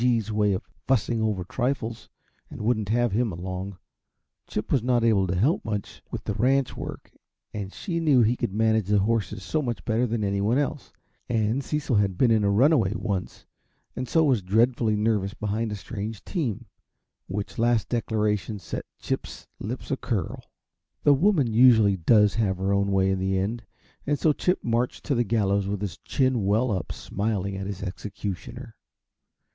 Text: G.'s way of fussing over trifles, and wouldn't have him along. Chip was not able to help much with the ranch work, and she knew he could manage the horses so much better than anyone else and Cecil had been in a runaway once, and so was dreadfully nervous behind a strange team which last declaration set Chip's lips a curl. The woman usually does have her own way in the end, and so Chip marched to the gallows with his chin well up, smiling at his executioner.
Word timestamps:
G.'s 0.01 0.31
way 0.31 0.53
of 0.53 0.63
fussing 0.87 1.21
over 1.21 1.43
trifles, 1.43 2.09
and 2.49 2.59
wouldn't 2.63 2.89
have 2.89 3.11
him 3.11 3.31
along. 3.31 3.77
Chip 4.47 4.71
was 4.71 4.81
not 4.81 5.03
able 5.03 5.27
to 5.27 5.35
help 5.35 5.63
much 5.63 6.01
with 6.09 6.23
the 6.23 6.33
ranch 6.33 6.75
work, 6.75 7.11
and 7.53 7.71
she 7.71 7.99
knew 7.99 8.23
he 8.23 8.35
could 8.35 8.51
manage 8.51 8.87
the 8.87 8.97
horses 8.97 9.43
so 9.43 9.61
much 9.61 9.85
better 9.85 10.07
than 10.07 10.23
anyone 10.23 10.57
else 10.57 10.91
and 11.29 11.63
Cecil 11.63 11.97
had 11.97 12.17
been 12.17 12.31
in 12.31 12.43
a 12.43 12.49
runaway 12.49 12.95
once, 12.95 13.45
and 13.95 14.09
so 14.09 14.23
was 14.23 14.41
dreadfully 14.41 14.95
nervous 14.95 15.35
behind 15.35 15.71
a 15.71 15.75
strange 15.75 16.25
team 16.25 16.65
which 17.27 17.59
last 17.59 17.87
declaration 17.87 18.57
set 18.57 18.85
Chip's 18.97 19.45
lips 19.59 19.91
a 19.91 19.97
curl. 19.97 20.43
The 21.03 21.13
woman 21.13 21.53
usually 21.53 21.97
does 21.97 22.33
have 22.33 22.57
her 22.57 22.73
own 22.73 22.91
way 22.91 23.11
in 23.11 23.19
the 23.19 23.37
end, 23.37 23.61
and 24.07 24.17
so 24.17 24.33
Chip 24.33 24.63
marched 24.63 25.03
to 25.05 25.13
the 25.13 25.23
gallows 25.23 25.67
with 25.67 25.79
his 25.81 25.97
chin 25.99 26.43
well 26.43 26.71
up, 26.71 26.91
smiling 26.91 27.55
at 27.55 27.67
his 27.67 27.83
executioner. 27.83 28.75